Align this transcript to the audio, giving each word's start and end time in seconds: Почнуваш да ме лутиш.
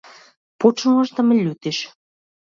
Почнуваш 0.59 1.09
да 1.15 1.21
ме 1.27 1.35
лутиш. 1.45 1.79